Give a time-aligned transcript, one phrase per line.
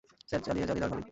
[0.29, 0.97] Sir, জ্বালিয়ে দেওয়াই ভালো।